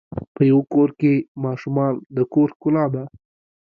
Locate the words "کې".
0.99-1.13